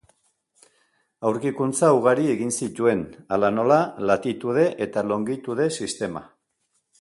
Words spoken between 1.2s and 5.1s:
Aurkikuntza ugari egin zituen, hala nola, latitude eta